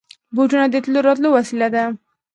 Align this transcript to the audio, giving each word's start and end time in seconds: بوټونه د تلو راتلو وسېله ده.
بوټونه 0.35 0.65
د 0.69 0.75
تلو 0.83 0.99
راتلو 1.07 1.29
وسېله 1.37 1.67
ده. 1.75 1.83